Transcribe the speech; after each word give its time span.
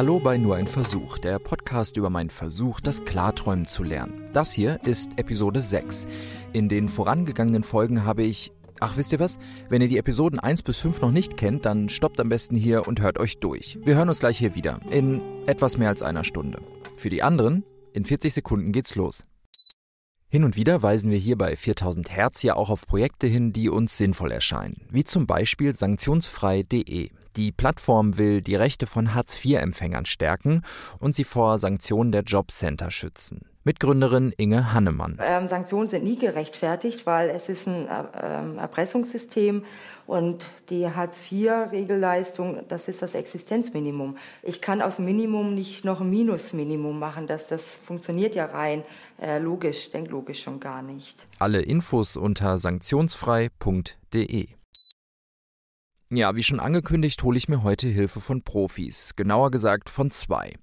Hallo 0.00 0.18
bei 0.18 0.38
Nur 0.38 0.56
ein 0.56 0.66
Versuch, 0.66 1.18
der 1.18 1.38
Podcast 1.38 1.98
über 1.98 2.08
meinen 2.08 2.30
Versuch, 2.30 2.80
das 2.80 3.04
Klarträumen 3.04 3.66
zu 3.66 3.82
lernen. 3.82 4.30
Das 4.32 4.50
hier 4.50 4.80
ist 4.82 5.18
Episode 5.18 5.60
6. 5.60 6.06
In 6.54 6.70
den 6.70 6.88
vorangegangenen 6.88 7.62
Folgen 7.62 8.06
habe 8.06 8.22
ich 8.22 8.50
Ach, 8.80 8.96
wisst 8.96 9.12
ihr 9.12 9.20
was? 9.20 9.38
Wenn 9.68 9.82
ihr 9.82 9.88
die 9.88 9.98
Episoden 9.98 10.40
1 10.40 10.62
bis 10.62 10.78
5 10.78 11.02
noch 11.02 11.10
nicht 11.10 11.36
kennt, 11.36 11.66
dann 11.66 11.90
stoppt 11.90 12.18
am 12.18 12.30
besten 12.30 12.56
hier 12.56 12.88
und 12.88 13.02
hört 13.02 13.18
euch 13.18 13.40
durch. 13.40 13.78
Wir 13.84 13.96
hören 13.96 14.08
uns 14.08 14.20
gleich 14.20 14.38
hier 14.38 14.54
wieder. 14.54 14.80
In 14.88 15.20
etwas 15.46 15.76
mehr 15.76 15.90
als 15.90 16.00
einer 16.00 16.24
Stunde. 16.24 16.62
Für 16.96 17.10
die 17.10 17.22
anderen, 17.22 17.62
in 17.92 18.06
40 18.06 18.32
Sekunden 18.32 18.72
geht's 18.72 18.94
los. 18.94 19.24
Hin 20.30 20.44
und 20.44 20.56
wieder 20.56 20.82
weisen 20.82 21.10
wir 21.10 21.18
hier 21.18 21.36
bei 21.36 21.56
4000 21.56 22.08
Hertz 22.08 22.42
ja 22.42 22.56
auch 22.56 22.70
auf 22.70 22.86
Projekte 22.86 23.26
hin, 23.26 23.52
die 23.52 23.68
uns 23.68 23.98
sinnvoll 23.98 24.32
erscheinen, 24.32 24.80
wie 24.88 25.04
zum 25.04 25.26
Beispiel 25.26 25.74
sanktionsfrei.de. 25.74 27.10
Die 27.36 27.52
Plattform 27.52 28.18
will 28.18 28.42
die 28.42 28.56
Rechte 28.56 28.86
von 28.86 29.14
Hartz-IV-Empfängern 29.14 30.04
stärken 30.04 30.62
und 30.98 31.14
sie 31.14 31.24
vor 31.24 31.58
Sanktionen 31.58 32.12
der 32.12 32.22
Jobcenter 32.22 32.90
schützen. 32.90 33.42
Mitgründerin 33.62 34.32
Inge 34.38 34.72
Hannemann. 34.72 35.18
Ähm, 35.22 35.46
Sanktionen 35.46 35.86
sind 35.88 36.02
nie 36.02 36.18
gerechtfertigt, 36.18 37.04
weil 37.04 37.28
es 37.28 37.50
ist 37.50 37.68
ein 37.68 37.86
äh, 37.88 38.58
Erpressungssystem 38.58 39.64
und 40.06 40.50
die 40.70 40.88
Hartz-IV-Regelleistung, 40.88 42.64
das 42.68 42.88
ist 42.88 43.02
das 43.02 43.14
Existenzminimum. 43.14 44.16
Ich 44.42 44.62
kann 44.62 44.80
aus 44.80 44.98
Minimum 44.98 45.54
nicht 45.54 45.84
noch 45.84 46.00
ein 46.00 46.08
Minusminimum 46.08 46.98
machen. 46.98 47.26
Das, 47.26 47.48
das 47.48 47.76
funktioniert 47.76 48.34
ja 48.34 48.46
rein 48.46 48.82
äh, 49.20 49.38
logisch, 49.38 49.90
denkt 49.90 50.10
logisch 50.10 50.42
schon 50.42 50.58
gar 50.58 50.80
nicht. 50.80 51.26
Alle 51.38 51.60
Infos 51.60 52.16
unter 52.16 52.56
sanktionsfrei.de. 52.56 54.48
Ja, 56.12 56.34
wie 56.34 56.42
schon 56.42 56.58
angekündigt, 56.58 57.22
hole 57.22 57.38
ich 57.38 57.48
mir 57.48 57.62
heute 57.62 57.86
Hilfe 57.86 58.20
von 58.20 58.42
Profis, 58.42 59.14
genauer 59.14 59.52
gesagt 59.52 59.88
von 59.88 60.10
zwei. 60.10 60.54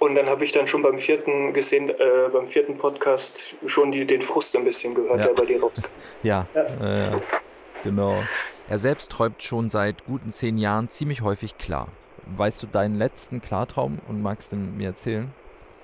Und 0.00 0.16
dann 0.16 0.26
habe 0.28 0.44
ich 0.44 0.50
dann 0.50 0.66
schon 0.66 0.82
beim 0.82 0.98
vierten 0.98 1.52
gesehen, 1.54 1.88
äh, 1.90 2.28
beim 2.32 2.48
vierten 2.48 2.76
Podcast 2.76 3.32
schon 3.66 3.92
die, 3.92 4.04
den 4.04 4.22
Frust 4.22 4.54
ein 4.56 4.64
bisschen 4.64 4.94
gehört, 4.96 5.20
Ja. 5.20 5.26
der 5.26 5.34
bei 5.34 5.44
dir 5.46 5.60
rauskam. 5.62 5.82
Ja, 6.24 6.46
Ja. 6.54 7.14
Äh, 7.14 7.20
genau. 7.84 8.22
Er 8.68 8.78
selbst 8.78 9.12
träumt 9.12 9.42
schon 9.42 9.68
seit 9.70 10.04
guten 10.06 10.30
zehn 10.32 10.58
Jahren 10.58 10.88
ziemlich 10.88 11.22
häufig 11.22 11.56
klar. 11.56 11.88
Weißt 12.36 12.62
du 12.64 12.66
deinen 12.66 12.96
letzten 12.96 13.40
Klartraum 13.40 14.00
und 14.08 14.22
magst 14.22 14.50
du 14.52 14.56
mir 14.56 14.88
erzählen? 14.88 15.32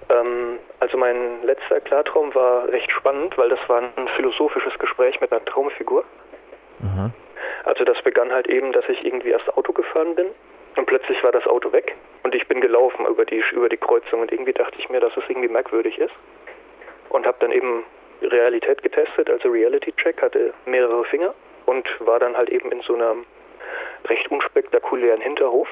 Ähm, 0.09 0.59
also 0.81 0.99
mein 0.99 1.45
letzter 1.45 1.81
Klartraum 1.81 2.35
war 2.35 2.67
recht 2.69 2.91
spannend, 2.91 3.39
weil 3.39 3.51
das 3.51 3.61
war 3.69 3.79
ein 3.83 4.09
philosophisches 4.17 4.77
Gespräch 4.81 5.21
mit 5.21 5.31
einer 5.31 5.45
Traumfigur. 5.45 6.03
Aha. 6.85 7.11
Also 7.65 7.85
das 7.85 8.01
begann 8.03 8.33
halt 8.33 8.47
eben, 8.49 8.73
dass 8.73 8.89
ich 8.89 9.05
irgendwie 9.05 9.31
erst 9.31 9.49
Auto 9.57 9.73
gefahren 9.73 10.15
bin 10.15 10.29
und 10.77 10.87
plötzlich 10.87 11.23
war 11.23 11.33
das 11.33 11.47
Auto 11.47 11.73
weg 11.73 11.95
und 12.23 12.35
ich 12.35 12.47
bin 12.49 12.61
gelaufen 12.61 13.07
über 13.07 13.25
die 13.25 13.43
über 13.53 13.69
die 13.69 13.77
Kreuzung 13.77 14.21
und 14.21 14.33
irgendwie 14.33 14.53
dachte 14.53 14.79
ich 14.79 14.89
mir, 14.89 15.01
dass 15.01 15.17
es 15.17 15.25
irgendwie 15.29 15.49
merkwürdig 15.49 15.99
ist 15.99 16.15
und 17.11 17.27
habe 17.27 17.37
dann 17.41 17.53
eben 17.53 17.85
Realität 18.23 18.83
getestet, 18.83 19.31
also 19.31 19.51
Reality 19.51 19.93
Check, 19.93 20.21
hatte 20.23 20.53
mehrere 20.67 21.05
Finger 21.05 21.35
und 21.67 21.87
war 22.01 22.19
dann 22.19 22.37
halt 22.37 22.51
eben 22.51 22.71
in 22.73 22.81
so 22.83 22.95
einem 22.95 23.25
recht 24.07 24.31
unspektakulären 24.31 25.21
Hinterhof 25.21 25.69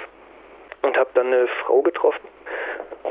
und 0.82 0.96
habe 0.96 1.10
dann 1.14 1.28
eine 1.28 1.46
Frau 1.64 1.82
getroffen 1.82 2.28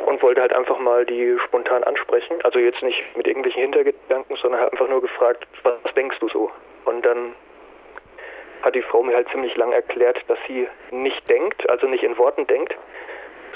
und 0.06 0.22
wollte 0.22 0.42
halt 0.42 0.54
einfach 0.54 0.80
mal 0.80 1.06
die 1.06 1.38
spontan 1.46 1.84
ansprechen, 1.84 2.38
also 2.44 2.60
jetzt 2.60 2.82
nicht 2.82 3.04
mit 3.16 3.28
irgendwelchen 3.28 3.62
Hintergedanken, 3.62 4.36
sondern 4.38 4.62
halt 4.62 4.72
einfach 4.72 4.90
nur 4.90 5.02
gefragt, 5.02 5.48
was 5.64 5.94
denkst 5.96 6.18
du 6.20 6.30
so? 6.30 6.52
Und 6.86 7.06
dann 7.06 7.34
hat 8.62 8.76
die 8.76 8.82
Frau 8.82 9.04
mir 9.04 9.16
halt 9.16 9.30
ziemlich 9.30 9.56
lang 9.56 9.72
erklärt, 9.72 10.18
dass 10.28 10.38
sie 10.48 10.68
nicht 10.92 11.28
denkt, 11.30 11.70
also 11.70 11.88
nicht 11.88 12.04
in 12.04 12.18
Worten 12.18 12.48
denkt, 12.48 12.76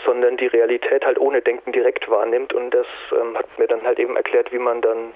sondern 0.05 0.37
die 0.37 0.47
Realität 0.47 1.05
halt 1.05 1.19
ohne 1.19 1.41
Denken 1.41 1.71
direkt 1.71 2.09
wahrnimmt 2.09 2.53
und 2.53 2.71
das 2.71 2.87
ähm, 3.11 3.37
hat 3.37 3.45
mir 3.59 3.67
dann 3.67 3.83
halt 3.83 3.99
eben 3.99 4.15
erklärt, 4.15 4.51
wie 4.51 4.59
man 4.59 4.81
dann 4.81 5.13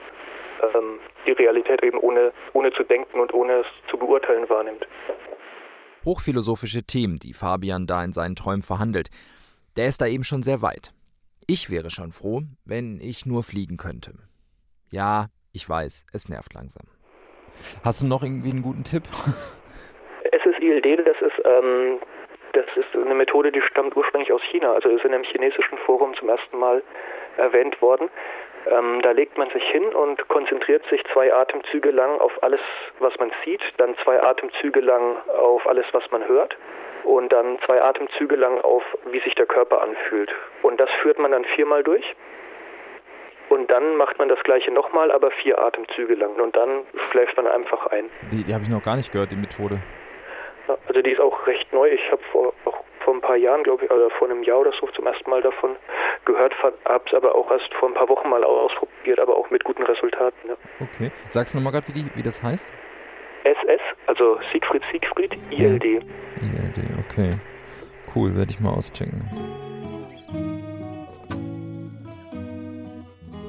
ähm, 0.61 0.99
die 1.25 1.31
Realität 1.31 1.83
eben 1.83 1.97
ohne, 1.99 2.31
ohne 2.53 2.71
zu 2.73 2.83
denken 2.83 3.19
und 3.19 3.33
ohne 3.33 3.61
es 3.61 3.67
zu 3.89 3.97
beurteilen 3.97 4.47
wahrnimmt. 4.49 4.87
Hochphilosophische 6.03 6.83
Themen, 6.83 7.17
die 7.17 7.33
Fabian 7.33 7.87
da 7.87 8.03
in 8.03 8.13
seinen 8.13 8.35
Träumen 8.35 8.61
verhandelt. 8.61 9.09
Der 9.75 9.87
ist 9.87 10.01
da 10.01 10.07
eben 10.07 10.23
schon 10.23 10.43
sehr 10.43 10.61
weit. 10.61 10.93
Ich 11.47 11.69
wäre 11.69 11.89
schon 11.89 12.11
froh, 12.11 12.41
wenn 12.63 12.99
ich 13.01 13.25
nur 13.25 13.43
fliegen 13.43 13.77
könnte. 13.77 14.13
Ja, 14.91 15.27
ich 15.51 15.67
weiß, 15.67 16.05
es 16.13 16.29
nervt 16.29 16.53
langsam. 16.53 16.87
Hast 17.83 18.01
du 18.01 18.07
noch 18.07 18.23
irgendwie 18.23 18.51
einen 18.51 18.61
guten 18.61 18.83
Tipp? 18.83 19.03
SSILD, 20.45 21.07
das 21.07 21.21
ist, 21.21 21.41
ähm, 21.45 21.99
das 22.53 22.65
ist 22.75 22.95
eine 22.95 23.15
Methode, 23.15 23.51
die 23.51 23.61
stammt 23.61 23.95
ursprünglich 23.95 24.31
aus 24.31 24.41
China, 24.43 24.73
also 24.73 24.89
ist 24.89 25.03
in 25.03 25.13
einem 25.13 25.23
chinesischen 25.23 25.77
Forum 25.79 26.15
zum 26.15 26.29
ersten 26.29 26.57
Mal 26.57 26.81
erwähnt 27.37 27.81
worden. 27.81 28.09
Ähm, 28.67 29.01
da 29.03 29.11
legt 29.11 29.37
man 29.37 29.49
sich 29.51 29.63
hin 29.69 29.83
und 29.93 30.27
konzentriert 30.27 30.83
sich 30.89 31.03
zwei 31.13 31.33
Atemzüge 31.33 31.91
lang 31.91 32.19
auf 32.19 32.31
alles, 32.41 32.61
was 32.99 33.13
man 33.19 33.31
sieht, 33.43 33.61
dann 33.77 33.95
zwei 34.03 34.21
Atemzüge 34.21 34.79
lang 34.79 35.17
auf 35.37 35.67
alles, 35.67 35.85
was 35.91 36.09
man 36.11 36.27
hört 36.27 36.57
und 37.03 37.31
dann 37.31 37.59
zwei 37.65 37.81
Atemzüge 37.81 38.35
lang 38.35 38.59
auf, 38.61 38.83
wie 39.11 39.19
sich 39.19 39.35
der 39.35 39.45
Körper 39.45 39.81
anfühlt. 39.81 40.33
Und 40.63 40.79
das 40.79 40.89
führt 41.01 41.19
man 41.19 41.31
dann 41.31 41.45
viermal 41.55 41.83
durch. 41.83 42.15
Und 43.49 43.69
dann 43.69 43.95
macht 43.95 44.17
man 44.17 44.27
das 44.27 44.39
gleiche 44.43 44.71
nochmal, 44.71 45.11
aber 45.11 45.29
vier 45.29 45.61
Atemzüge 45.61 46.15
lang. 46.15 46.35
Und 46.35 46.55
dann 46.55 46.81
schläft 47.11 47.37
man 47.37 47.47
einfach 47.47 47.85
ein. 47.87 48.09
Die, 48.31 48.43
die 48.43 48.53
habe 48.53 48.63
ich 48.63 48.69
noch 48.69 48.83
gar 48.83 48.95
nicht 48.95 49.11
gehört, 49.11 49.31
die 49.31 49.35
Methode. 49.35 49.79
Also 50.87 51.01
die 51.01 51.11
ist 51.11 51.19
auch 51.21 51.45
recht 51.47 51.71
neu. 51.73 51.87
Ich 51.89 52.11
habe 52.11 52.21
vor, 52.31 52.53
auch 52.65 52.77
vor 53.03 53.13
ein 53.13 53.21
paar 53.21 53.35
Jahren, 53.37 53.63
glaube 53.63 53.85
ich, 53.85 53.91
oder 53.91 54.09
vor 54.11 54.29
einem 54.29 54.43
Jahr 54.43 54.59
oder 54.59 54.71
so 54.79 54.87
zum 54.87 55.05
ersten 55.05 55.29
Mal 55.29 55.41
davon 55.41 55.75
gehört, 56.25 56.53
habe 56.63 57.03
es 57.07 57.13
aber 57.13 57.35
auch 57.35 57.49
erst 57.51 57.71
vor 57.75 57.89
ein 57.89 57.93
paar 57.93 58.09
Wochen 58.09 58.29
mal 58.29 58.43
ausprobiert, 58.43 59.19
aber 59.19 59.35
auch 59.37 59.49
mit 59.51 59.63
guten 59.63 59.83
Resultaten. 59.83 60.49
Ja. 60.49 60.55
Okay. 60.81 61.11
Sagst 61.29 61.53
du 61.53 61.57
nochmal 61.59 61.73
gerade, 61.73 61.87
wie, 61.89 61.93
die- 61.93 62.15
wie 62.15 62.23
das 62.23 62.41
heißt? 62.41 62.73
SS, 63.43 63.81
also 64.07 64.39
Siegfried 64.51 64.81
Siegfried, 64.91 65.33
ILD. 65.51 65.83
ILD, 65.85 66.03
okay. 67.07 67.29
Cool, 68.15 68.35
werde 68.35 68.49
ich 68.51 68.59
mal 68.59 68.71
auschecken. 68.73 69.21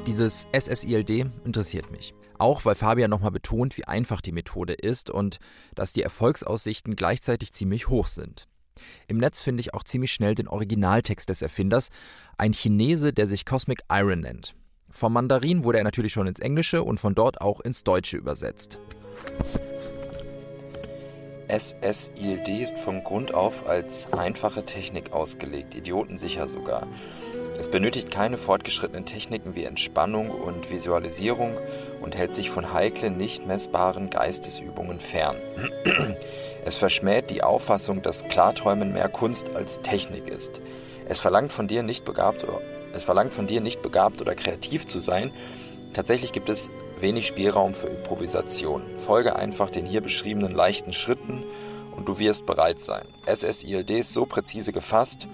Dieses 0.06 0.46
SSILD 0.56 1.26
interessiert 1.44 1.90
mich. 1.90 2.14
Auch 2.38 2.64
weil 2.64 2.76
Fabian 2.76 3.10
nochmal 3.10 3.32
betont, 3.32 3.76
wie 3.76 3.86
einfach 3.86 4.20
die 4.20 4.32
Methode 4.32 4.74
ist 4.74 5.10
und 5.10 5.38
dass 5.74 5.92
die 5.92 6.02
Erfolgsaussichten 6.02 6.94
gleichzeitig 6.94 7.52
ziemlich 7.52 7.88
hoch 7.88 8.06
sind. 8.06 8.46
Im 9.08 9.18
Netz 9.18 9.40
finde 9.40 9.62
ich 9.62 9.74
auch 9.74 9.82
ziemlich 9.82 10.12
schnell 10.12 10.34
den 10.34 10.48
Originaltext 10.48 11.28
des 11.28 11.42
Erfinders, 11.42 11.88
ein 12.38 12.52
Chinese, 12.52 13.12
der 13.12 13.26
sich 13.26 13.46
Cosmic 13.46 13.82
Iron 13.90 14.20
nennt. 14.20 14.54
Vom 14.90 15.12
Mandarin 15.12 15.64
wurde 15.64 15.78
er 15.78 15.84
natürlich 15.84 16.12
schon 16.12 16.26
ins 16.26 16.40
Englische 16.40 16.82
und 16.82 17.00
von 17.00 17.14
dort 17.14 17.40
auch 17.40 17.60
ins 17.60 17.82
Deutsche 17.82 18.16
übersetzt. 18.16 18.78
SSILD 21.48 22.48
ist 22.48 22.78
von 22.78 23.02
Grund 23.02 23.32
auf 23.32 23.68
als 23.68 24.12
einfache 24.12 24.64
Technik 24.64 25.12
ausgelegt, 25.12 25.74
idiotensicher 25.74 26.48
sogar. 26.48 26.86
Es 27.58 27.68
benötigt 27.68 28.10
keine 28.10 28.36
fortgeschrittenen 28.36 29.06
Techniken 29.06 29.54
wie 29.54 29.64
Entspannung 29.64 30.30
und 30.30 30.70
Visualisierung 30.70 31.56
und 32.02 32.14
hält 32.14 32.34
sich 32.34 32.50
von 32.50 32.72
heiklen, 32.72 33.16
nicht 33.16 33.46
messbaren 33.46 34.10
Geistesübungen 34.10 35.00
fern. 35.00 35.36
Es 36.64 36.76
verschmäht 36.76 37.30
die 37.30 37.42
Auffassung, 37.42 38.02
dass 38.02 38.24
Klarträumen 38.24 38.92
mehr 38.92 39.08
Kunst 39.08 39.48
als 39.54 39.80
Technik 39.80 40.28
ist. 40.28 40.60
Es 41.08 41.18
verlangt 41.18 41.52
von 41.52 41.68
dir 41.68 41.82
nicht 41.82 42.04
begabt 42.04 42.44
oder, 42.44 42.60
es 42.92 43.04
verlangt 43.04 43.32
von 43.32 43.46
dir 43.46 43.60
nicht 43.60 43.82
begabt 43.82 44.20
oder 44.20 44.34
kreativ 44.34 44.86
zu 44.86 44.98
sein. 44.98 45.32
Tatsächlich 45.94 46.32
gibt 46.32 46.48
es 46.48 46.70
wenig 47.00 47.26
Spielraum 47.26 47.72
für 47.72 47.86
Improvisation. 47.86 48.82
Folge 49.06 49.36
einfach 49.36 49.70
den 49.70 49.86
hier 49.86 50.00
beschriebenen 50.00 50.52
leichten 50.52 50.92
Schritten 50.92 51.44
und 51.96 52.06
du 52.08 52.18
wirst 52.18 52.44
bereit 52.44 52.80
sein. 52.80 53.06
SSILD 53.26 53.90
ist 53.90 54.12
so 54.12 54.26
präzise 54.26 54.72
gefasst, 54.72 55.26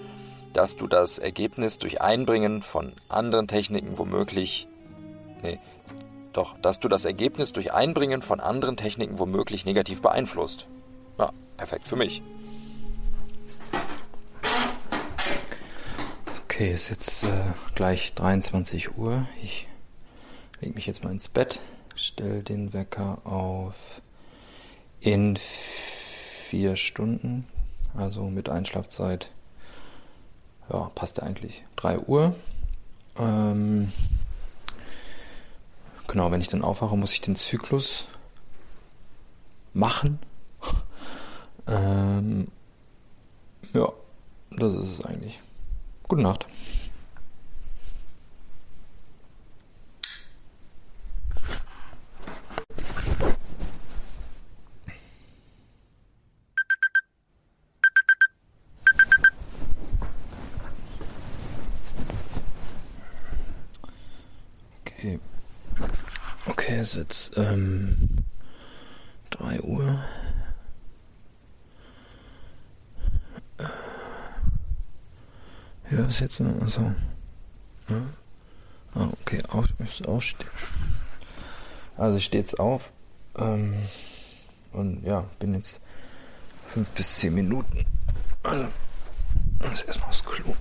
dass 0.52 0.76
du 0.76 0.86
das 0.86 1.18
Ergebnis 1.18 1.78
durch 1.78 2.00
Einbringen 2.00 2.62
von 2.62 2.92
anderen 3.08 3.48
Techniken 3.48 3.98
womöglich 3.98 4.68
nee, 5.42 5.58
doch, 6.32 6.56
dass 6.60 6.80
du 6.80 6.88
das 6.88 7.04
Ergebnis 7.04 7.52
durch 7.52 7.72
Einbringen 7.72 8.22
von 8.22 8.40
anderen 8.40 8.76
Techniken 8.76 9.18
womöglich 9.18 9.64
negativ 9.64 10.00
beeinflusst. 10.00 10.66
Ja, 11.18 11.30
perfekt 11.56 11.88
für 11.88 11.96
mich. 11.96 12.22
Okay, 16.44 16.72
ist 16.72 16.90
jetzt 16.90 17.24
äh, 17.24 17.28
gleich 17.74 18.14
23 18.14 18.96
Uhr. 18.96 19.26
Ich 19.42 19.66
lege 20.60 20.74
mich 20.74 20.86
jetzt 20.86 21.04
mal 21.04 21.10
ins 21.10 21.28
Bett, 21.28 21.60
stelle 21.96 22.42
den 22.42 22.72
Wecker 22.72 23.18
auf 23.24 23.74
in 25.00 25.36
vier 25.36 26.76
Stunden, 26.76 27.46
also 27.94 28.24
mit 28.24 28.48
Einschlafzeit. 28.48 29.30
Ja, 30.70 30.90
passt 30.94 31.18
ja 31.18 31.24
eigentlich 31.24 31.64
3 31.76 31.98
Uhr. 32.00 32.34
Ähm, 33.16 33.92
genau, 36.06 36.30
wenn 36.30 36.40
ich 36.40 36.48
dann 36.48 36.62
aufwache, 36.62 36.96
muss 36.96 37.12
ich 37.12 37.20
den 37.20 37.36
Zyklus 37.36 38.06
machen. 39.74 40.18
ähm, 41.66 42.48
ja, 43.72 43.92
das 44.50 44.72
ist 44.74 44.98
es 44.98 45.04
eigentlich. 45.04 45.40
Gute 46.08 46.22
Nacht. 46.22 46.46
Okay. 65.02 65.18
Okay, 66.46 66.76
es 66.76 66.90
ist 66.90 66.94
jetzt 66.94 67.32
ähm, 67.36 67.96
3 69.30 69.60
Uhr. 69.62 69.98
Ja, 75.90 76.06
was 76.06 76.20
jetzt? 76.20 76.40
Also. 76.40 76.94
Ja. 77.88 78.02
Ah, 78.94 79.08
okay, 79.20 79.42
auf, 79.48 79.66
aufstehen. 80.06 80.48
Also 81.96 82.18
ich 82.18 82.24
stehe 82.26 82.44
jetzt 82.44 82.60
auf. 82.60 82.92
Ähm, 83.36 83.74
und 84.72 85.04
ja, 85.04 85.24
bin 85.40 85.54
jetzt 85.54 85.80
fünf 86.68 86.88
bis 86.90 87.16
zehn 87.16 87.34
Minuten. 87.34 87.86
Also, 88.44 88.68
also 89.58 89.84
erstmal 89.84 90.08
aufs 90.10 90.24
Klo. 90.24 90.54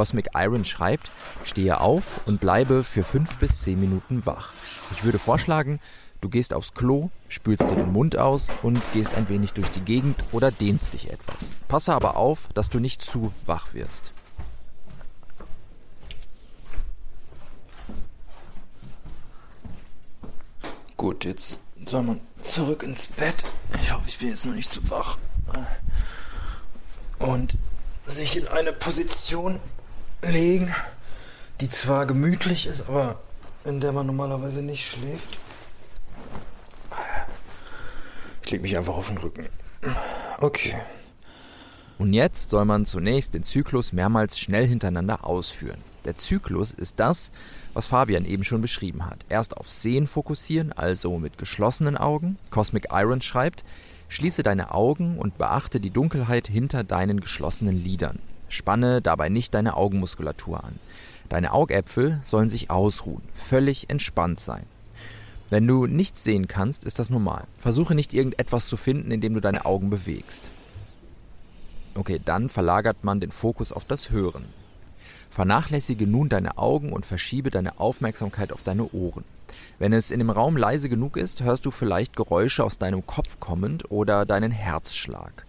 Cosmic 0.00 0.30
Iron 0.34 0.64
schreibt, 0.64 1.10
stehe 1.44 1.78
auf 1.78 2.22
und 2.24 2.40
bleibe 2.40 2.84
für 2.84 3.02
fünf 3.02 3.36
bis 3.36 3.60
zehn 3.60 3.78
Minuten 3.78 4.24
wach. 4.24 4.54
Ich 4.92 5.04
würde 5.04 5.18
vorschlagen, 5.18 5.78
du 6.22 6.30
gehst 6.30 6.54
aufs 6.54 6.72
Klo, 6.72 7.10
spülst 7.28 7.68
dir 7.68 7.74
den 7.76 7.92
Mund 7.92 8.16
aus 8.16 8.48
und 8.62 8.80
gehst 8.94 9.14
ein 9.14 9.28
wenig 9.28 9.52
durch 9.52 9.68
die 9.68 9.82
Gegend 9.82 10.16
oder 10.32 10.50
dehnst 10.50 10.94
dich 10.94 11.10
etwas. 11.10 11.54
Passe 11.68 11.92
aber 11.92 12.16
auf, 12.16 12.48
dass 12.54 12.70
du 12.70 12.78
nicht 12.78 13.02
zu 13.02 13.30
wach 13.44 13.74
wirst. 13.74 14.12
Gut, 20.96 21.26
jetzt 21.26 21.60
soll 21.84 22.04
man 22.04 22.22
zurück 22.40 22.84
ins 22.84 23.06
Bett. 23.06 23.44
Ich 23.82 23.92
hoffe, 23.92 24.08
ich 24.08 24.16
bin 24.16 24.28
jetzt 24.28 24.46
noch 24.46 24.54
nicht 24.54 24.72
zu 24.72 24.88
wach. 24.88 25.18
Und 27.18 27.58
sich 28.06 28.38
in 28.38 28.48
eine 28.48 28.72
Position 28.72 29.60
legen, 30.22 30.74
die 31.60 31.68
zwar 31.68 32.06
gemütlich 32.06 32.66
ist, 32.66 32.88
aber 32.88 33.20
in 33.64 33.80
der 33.80 33.92
man 33.92 34.06
normalerweise 34.06 34.62
nicht 34.62 34.88
schläft. 34.88 35.38
Ich 38.42 38.50
lege 38.50 38.62
mich 38.62 38.76
einfach 38.76 38.94
auf 38.94 39.08
den 39.08 39.18
Rücken. 39.18 39.46
Okay. 40.40 40.74
Und 41.98 42.14
jetzt 42.14 42.50
soll 42.50 42.64
man 42.64 42.86
zunächst 42.86 43.34
den 43.34 43.44
Zyklus 43.44 43.92
mehrmals 43.92 44.38
schnell 44.38 44.66
hintereinander 44.66 45.24
ausführen. 45.24 45.84
Der 46.04 46.16
Zyklus 46.16 46.72
ist 46.72 46.98
das, 46.98 47.30
was 47.74 47.86
Fabian 47.86 48.24
eben 48.24 48.42
schon 48.42 48.62
beschrieben 48.62 49.04
hat. 49.04 49.24
Erst 49.28 49.56
auf 49.56 49.68
Sehen 49.68 50.06
fokussieren, 50.06 50.72
also 50.72 51.18
mit 51.18 51.36
geschlossenen 51.36 51.98
Augen. 51.98 52.38
Cosmic 52.48 52.88
Iron 52.90 53.20
schreibt, 53.20 53.64
schließe 54.08 54.42
deine 54.42 54.72
Augen 54.72 55.18
und 55.18 55.36
beachte 55.36 55.78
die 55.78 55.90
Dunkelheit 55.90 56.48
hinter 56.48 56.84
deinen 56.84 57.20
geschlossenen 57.20 57.76
Lidern. 57.76 58.18
Spanne 58.50 59.00
dabei 59.00 59.30
nicht 59.30 59.54
deine 59.54 59.76
Augenmuskulatur 59.76 60.62
an. 60.62 60.78
Deine 61.28 61.52
Augäpfel 61.52 62.20
sollen 62.24 62.48
sich 62.48 62.70
ausruhen, 62.70 63.22
völlig 63.32 63.88
entspannt 63.88 64.40
sein. 64.40 64.64
Wenn 65.48 65.66
du 65.66 65.86
nichts 65.86 66.22
sehen 66.22 66.48
kannst, 66.48 66.84
ist 66.84 66.98
das 66.98 67.10
normal. 67.10 67.44
Versuche 67.56 67.94
nicht 67.94 68.12
irgendetwas 68.12 68.66
zu 68.66 68.76
finden, 68.76 69.10
indem 69.10 69.34
du 69.34 69.40
deine 69.40 69.64
Augen 69.64 69.90
bewegst. 69.90 70.50
Okay, 71.94 72.20
dann 72.24 72.48
verlagert 72.48 73.02
man 73.02 73.20
den 73.20 73.32
Fokus 73.32 73.72
auf 73.72 73.84
das 73.84 74.10
Hören. 74.10 74.44
Vernachlässige 75.30 76.06
nun 76.06 76.28
deine 76.28 76.58
Augen 76.58 76.92
und 76.92 77.06
verschiebe 77.06 77.50
deine 77.50 77.78
Aufmerksamkeit 77.78 78.52
auf 78.52 78.62
deine 78.62 78.90
Ohren. 78.92 79.24
Wenn 79.78 79.92
es 79.92 80.10
in 80.10 80.18
dem 80.18 80.30
Raum 80.30 80.56
leise 80.56 80.88
genug 80.88 81.16
ist, 81.16 81.42
hörst 81.42 81.66
du 81.66 81.70
vielleicht 81.70 82.16
Geräusche 82.16 82.64
aus 82.64 82.78
deinem 82.78 83.06
Kopf 83.06 83.38
kommend 83.40 83.90
oder 83.90 84.26
deinen 84.26 84.52
Herzschlag. 84.52 85.46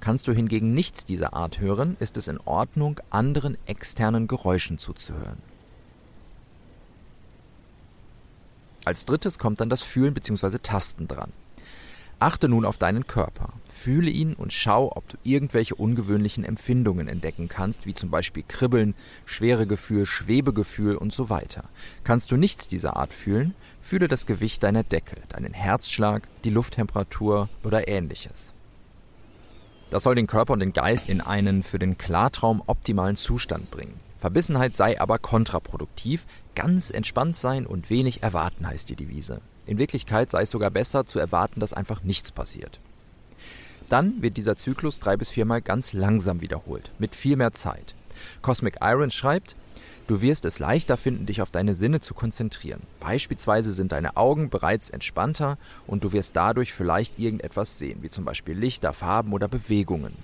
Kannst 0.00 0.26
du 0.26 0.32
hingegen 0.32 0.72
nichts 0.72 1.04
dieser 1.04 1.34
Art 1.34 1.60
hören, 1.60 1.96
ist 2.00 2.16
es 2.16 2.26
in 2.26 2.38
Ordnung, 2.46 3.00
anderen 3.10 3.58
externen 3.66 4.28
Geräuschen 4.28 4.78
zuzuhören. 4.78 5.38
Als 8.86 9.04
drittes 9.04 9.38
kommt 9.38 9.60
dann 9.60 9.68
das 9.68 9.82
Fühlen 9.82 10.14
bzw. 10.14 10.58
Tasten 10.62 11.06
dran. 11.06 11.32
Achte 12.18 12.48
nun 12.48 12.66
auf 12.66 12.76
deinen 12.76 13.06
Körper. 13.06 13.52
Fühle 13.72 14.10
ihn 14.10 14.34
und 14.34 14.52
schau, 14.52 14.90
ob 14.94 15.08
du 15.08 15.16
irgendwelche 15.22 15.74
ungewöhnlichen 15.74 16.44
Empfindungen 16.44 17.08
entdecken 17.08 17.48
kannst, 17.48 17.86
wie 17.86 17.94
zum 17.94 18.10
Beispiel 18.10 18.44
Kribbeln, 18.46 18.94
Schweregefühl, 19.24 20.04
Schwebegefühl 20.04 20.96
und 20.96 21.14
so 21.14 21.30
weiter. 21.30 21.64
Kannst 22.04 22.30
du 22.30 22.36
nichts 22.36 22.68
dieser 22.68 22.96
Art 22.96 23.14
fühlen, 23.14 23.54
fühle 23.80 24.06
das 24.06 24.26
Gewicht 24.26 24.62
deiner 24.62 24.82
Decke, 24.82 25.16
deinen 25.30 25.54
Herzschlag, 25.54 26.28
die 26.44 26.50
Lufttemperatur 26.50 27.48
oder 27.64 27.88
ähnliches. 27.88 28.52
Das 29.90 30.04
soll 30.04 30.14
den 30.14 30.26
Körper 30.26 30.52
und 30.52 30.60
den 30.60 30.72
Geist 30.72 31.08
in 31.08 31.20
einen 31.20 31.62
für 31.62 31.78
den 31.78 31.98
Klartraum 31.98 32.62
optimalen 32.66 33.16
Zustand 33.16 33.70
bringen. 33.70 33.98
Verbissenheit 34.20 34.76
sei 34.76 35.00
aber 35.00 35.18
kontraproduktiv, 35.18 36.26
ganz 36.54 36.90
entspannt 36.90 37.36
sein 37.36 37.66
und 37.66 37.90
wenig 37.90 38.22
erwarten 38.22 38.66
heißt 38.66 38.88
die 38.88 38.96
Devise. 38.96 39.40
In 39.66 39.78
Wirklichkeit 39.78 40.30
sei 40.30 40.42
es 40.42 40.50
sogar 40.50 40.70
besser 40.70 41.06
zu 41.06 41.18
erwarten, 41.18 41.60
dass 41.60 41.72
einfach 41.72 42.02
nichts 42.02 42.30
passiert. 42.30 42.80
Dann 43.88 44.22
wird 44.22 44.36
dieser 44.36 44.56
Zyklus 44.56 45.00
drei 45.00 45.16
bis 45.16 45.30
viermal 45.30 45.62
ganz 45.62 45.92
langsam 45.92 46.40
wiederholt, 46.40 46.92
mit 46.98 47.16
viel 47.16 47.36
mehr 47.36 47.52
Zeit. 47.52 47.94
Cosmic 48.42 48.76
Iron 48.80 49.10
schreibt, 49.10 49.56
Du 50.10 50.22
wirst 50.22 50.44
es 50.44 50.58
leichter 50.58 50.96
finden, 50.96 51.26
dich 51.26 51.40
auf 51.40 51.52
deine 51.52 51.72
Sinne 51.72 52.00
zu 52.00 52.14
konzentrieren. 52.14 52.80
Beispielsweise 52.98 53.70
sind 53.70 53.92
deine 53.92 54.16
Augen 54.16 54.50
bereits 54.50 54.90
entspannter 54.90 55.56
und 55.86 56.02
du 56.02 56.12
wirst 56.12 56.34
dadurch 56.34 56.72
vielleicht 56.72 57.20
irgendetwas 57.20 57.78
sehen, 57.78 58.02
wie 58.02 58.08
zum 58.08 58.24
Beispiel 58.24 58.58
Lichter, 58.58 58.92
Farben 58.92 59.32
oder 59.32 59.46
Bewegungen. 59.46 60.16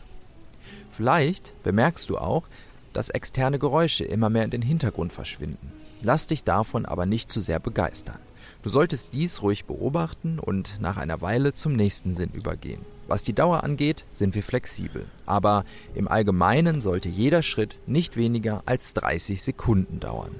Vielleicht 0.91 1.53
bemerkst 1.63 2.11
du 2.11 2.19
auch, 2.19 2.49
dass 2.95 3.11
externe 3.11 3.61
Geräusche 3.61 4.05
immer 4.05 4.29
mehr 4.29 4.43
in 4.43 4.51
den 4.51 4.63
Hintergrund 4.63 5.13
verschwinden. 5.13 5.71
Lass 6.07 6.29
dich 6.29 6.45
davon 6.45 6.87
aber 6.87 7.05
nicht 7.05 7.33
zu 7.33 7.41
sehr 7.41 7.59
begeistern. 7.59 8.21
Du 8.63 8.69
solltest 8.69 9.13
dies 9.13 9.43
ruhig 9.43 9.65
beobachten 9.65 10.39
und 10.39 10.81
nach 10.81 10.99
einer 10.99 11.21
Weile 11.21 11.53
zum 11.53 11.73
nächsten 11.73 12.13
Sinn 12.13 12.31
übergehen. 12.33 12.81
Was 13.09 13.25
die 13.25 13.33
Dauer 13.33 13.65
angeht, 13.65 14.05
sind 14.13 14.37
wir 14.37 14.45
flexibel. 14.45 15.07
Aber 15.27 15.65
im 15.97 16.07
Allgemeinen 16.07 16.81
sollte 16.81 17.09
jeder 17.09 17.43
Schritt 17.43 17.81
nicht 17.89 18.17
weniger 18.17 18.63
als 18.67 18.95
30 18.95 19.43
Sekunden 19.43 19.99
dauern. 19.99 20.37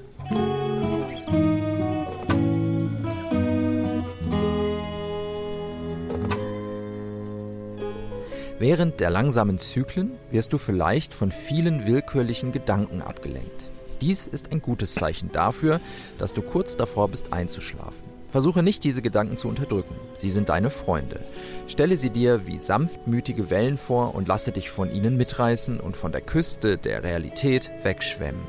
Während 8.57 9.01
der 9.01 9.09
langsamen 9.09 9.59
Zyklen 9.59 10.13
wirst 10.31 10.53
du 10.53 10.59
vielleicht 10.59 11.13
von 11.13 11.29
vielen 11.33 11.85
willkürlichen 11.85 12.53
Gedanken 12.53 13.01
abgelenkt. 13.01 13.67
Dies 14.01 14.27
ist 14.27 14.51
ein 14.51 14.61
gutes 14.61 14.93
Zeichen 14.93 15.31
dafür, 15.31 15.79
dass 16.17 16.33
du 16.33 16.41
kurz 16.41 16.75
davor 16.75 17.09
bist 17.09 17.33
einzuschlafen. 17.33 18.07
Versuche 18.29 18.61
nicht, 18.61 18.83
diese 18.83 19.01
Gedanken 19.01 19.37
zu 19.37 19.47
unterdrücken. 19.47 19.95
Sie 20.17 20.29
sind 20.29 20.49
deine 20.49 20.69
Freunde. 20.69 21.23
Stelle 21.67 21.95
sie 21.95 22.09
dir 22.09 22.45
wie 22.45 22.59
sanftmütige 22.59 23.49
Wellen 23.49 23.77
vor 23.77 24.15
und 24.15 24.27
lasse 24.27 24.51
dich 24.51 24.69
von 24.69 24.91
ihnen 24.91 25.15
mitreißen 25.15 25.79
und 25.79 25.95
von 25.95 26.11
der 26.11 26.21
Küste 26.21 26.77
der 26.77 27.03
Realität 27.03 27.71
wegschwemmen. 27.83 28.41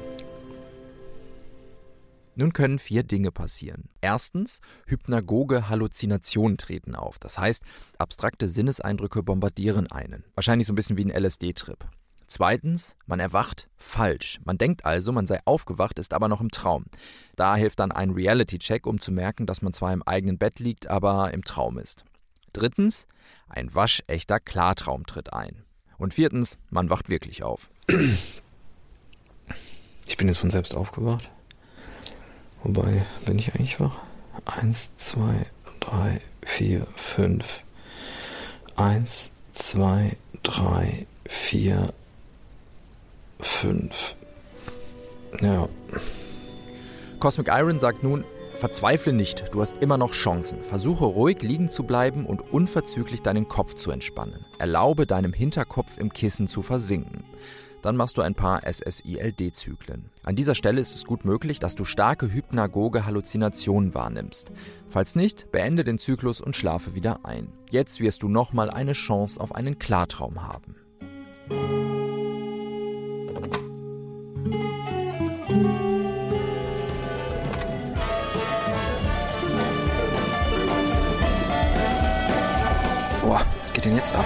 Nun 2.35 2.53
können 2.53 2.79
vier 2.79 3.03
Dinge 3.03 3.33
passieren. 3.33 3.89
Erstens, 4.01 4.61
hypnagoge 4.87 5.69
Halluzinationen 5.69 6.57
treten 6.57 6.95
auf. 6.95 7.19
Das 7.19 7.37
heißt, 7.37 7.65
abstrakte 7.99 8.49
Sinneseindrücke 8.49 9.25
bombardieren 9.25 9.91
einen. 9.91 10.25
Wahrscheinlich 10.35 10.69
so 10.69 10.73
ein 10.73 10.77
bisschen 10.77 10.97
wie 10.97 11.05
ein 11.05 11.25
LSD-Trip. 11.25 11.85
Zweitens, 12.29 12.95
man 13.07 13.21
erwacht 13.21 13.69
falsch. 13.79 14.39
Man 14.45 14.59
denkt 14.59 14.85
also, 14.85 15.13
man 15.13 15.25
sei 15.25 15.41
aufgewacht, 15.47 15.99
ist 15.99 16.13
aber 16.13 16.29
noch 16.29 16.43
im 16.43 16.51
Traum. 16.51 16.85
Da 17.37 17.57
hilft 17.57 17.81
dann 17.81 17.91
ein 17.91 18.11
Reality-Check, 18.11 18.87
um 18.87 19.01
zu 19.01 19.13
merken, 19.13 19.47
dass 19.47 19.63
man 19.63 19.73
zwar 19.73 19.95
im 19.95 20.03
eigenen 20.03 20.37
Bett 20.37 20.59
liegt, 20.59 20.89
aber 20.89 21.33
im 21.33 21.43
Traum 21.43 21.79
ist. 21.79 22.05
Drittens, 22.53 23.07
ein 23.49 23.75
waschechter 23.75 24.41
Klartraum 24.41 25.07
tritt 25.07 25.33
ein. 25.33 25.65
Und 25.97 26.13
viertens, 26.15 26.59
man 26.69 26.91
wacht 26.91 27.09
wirklich 27.09 27.43
auf. 27.43 27.71
Ich 30.07 30.17
bin 30.17 30.29
jetzt 30.29 30.39
von 30.39 30.51
selbst 30.51 30.75
aufgewacht. 30.75 31.31
Wobei, 32.63 33.05
bin 33.25 33.39
ich 33.39 33.55
eigentlich 33.55 33.81
wach? 33.81 33.97
Eins, 34.45 34.95
zwei, 34.97 35.47
drei, 35.81 36.21
vier, 36.43 36.87
fünf. 36.97 37.63
Eins, 38.77 39.31
zwei, 39.53 40.17
drei, 40.43 41.07
vier, 41.27 41.95
fünf. 43.41 44.17
Ja. 45.41 45.69
Cosmic 47.21 47.49
Iron 47.49 47.81
sagt 47.81 48.03
nun, 48.03 48.25
verzweifle 48.59 49.13
nicht, 49.13 49.45
du 49.53 49.61
hast 49.61 49.79
immer 49.79 49.99
noch 49.99 50.13
Chancen. 50.13 50.63
Versuche 50.63 51.05
ruhig 51.05 51.43
liegen 51.43 51.69
zu 51.69 51.85
bleiben 51.85 52.27
und 52.27 52.53
unverzüglich 52.53 53.23
deinen 53.23 53.49
Kopf 53.49 53.75
zu 53.75 53.91
entspannen. 53.91 54.45
Erlaube 54.59 55.07
deinem 55.07 55.33
Hinterkopf 55.33 55.99
im 55.99 56.13
Kissen 56.13 56.49
zu 56.49 56.63
versinken. 56.63 57.25
Dann 57.83 57.97
machst 57.97 58.17
du 58.17 58.23
ein 58.23 58.35
paar 58.35 58.63
SSILD-Zyklen. 58.65 60.11
An 60.25 60.35
dieser 60.35 60.57
Stelle 60.57 60.81
ist 60.81 60.95
es 60.97 61.05
gut 61.05 61.25
möglich, 61.25 61.61
dass 61.61 61.77
du 61.77 61.85
starke 61.85 62.33
hypnagoge 62.33 63.07
Halluzinationen 63.07 63.95
wahrnimmst. 63.95 64.51
Falls 64.89 65.15
nicht, 65.15 65.53
beende 65.53 65.85
den 65.85 65.99
Zyklus 65.99 66.41
und 66.41 66.57
schlafe 66.57 66.97
wieder 66.97 67.25
ein. 67.25 67.53
Jetzt 67.71 68.01
wirst 68.01 68.25
du 68.25 68.29
nochmal 68.29 68.71
eine 68.71 68.95
Chance 68.95 69.41
auf 69.41 69.55
einen 69.55 69.79
Klartraum 69.79 70.43
haben. 70.47 71.78
Boah, 83.29 83.45
was 83.61 83.73
geht 83.75 83.85
denn 83.85 83.95
jetzt 83.95 84.15
ab? 84.15 84.25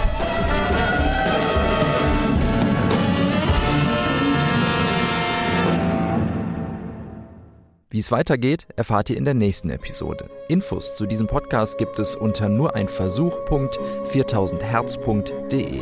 Wie 7.91 7.99
es 7.99 8.13
weitergeht, 8.13 8.69
erfahrt 8.77 9.11
ihr 9.11 9.17
in 9.17 9.25
der 9.25 9.35
nächsten 9.35 9.71
Episode. 9.71 10.31
Infos 10.47 10.95
zu 10.95 11.07
diesem 11.07 11.27
Podcast 11.27 11.79
gibt 11.79 11.99
es 11.99 12.15
unter 12.15 12.49
nur 12.49 12.77
ein 12.77 12.87
Versuch.4000herz.de. 12.87 15.81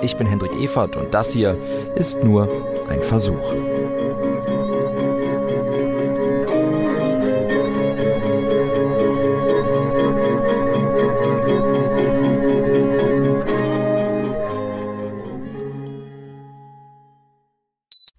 Ich 0.00 0.16
bin 0.16 0.26
Hendrik 0.26 0.52
Evert 0.52 0.96
und 0.96 1.12
das 1.12 1.34
hier 1.34 1.58
ist 1.94 2.24
nur 2.24 2.48
ein 2.88 3.02
Versuch. 3.02 3.52